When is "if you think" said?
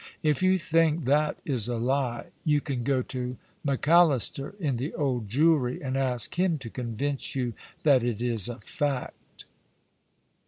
0.23-1.05